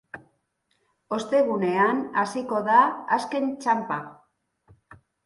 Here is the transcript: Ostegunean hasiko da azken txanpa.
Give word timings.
Ostegunean 1.17 2.01
hasiko 2.21 2.63
da 2.69 2.79
azken 3.19 3.47
txanpa. 3.67 3.99